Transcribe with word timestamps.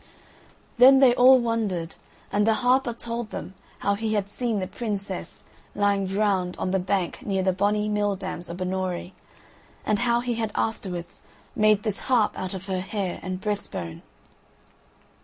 Then 0.79 0.97
they 0.97 1.13
all 1.13 1.37
wondered, 1.37 1.93
and 2.31 2.47
the 2.47 2.55
harper 2.65 2.91
told 2.91 3.29
them 3.29 3.53
how 3.77 3.93
he 3.93 4.15
had 4.15 4.31
seen 4.31 4.57
the 4.57 4.65
princess 4.65 5.43
lying 5.75 6.07
drowned 6.07 6.55
on 6.57 6.71
the 6.71 6.79
bank 6.79 7.23
near 7.23 7.43
the 7.43 7.53
bonny 7.53 7.87
mill 7.87 8.15
dams 8.15 8.49
o' 8.49 8.55
Binnorie, 8.55 9.13
and 9.85 9.99
how 9.99 10.21
he 10.21 10.33
had 10.33 10.51
afterwards 10.55 11.21
made 11.55 11.83
this 11.83 11.99
harp 11.99 12.31
out 12.35 12.55
of 12.55 12.65
her 12.65 12.79
hair 12.81 13.19
and 13.21 13.39
breast 13.39 13.71
bone. 13.71 14.01